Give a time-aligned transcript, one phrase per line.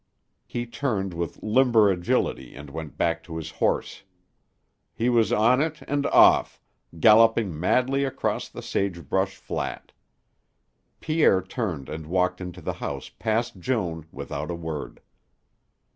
[0.47, 4.01] He turned with limber agility and went back to his horse.
[4.95, 6.59] He was on it and off,
[6.99, 9.91] galloping madly across the sagebrush flat.
[11.01, 15.01] Pierre turned and walked into the house past Joan without a word.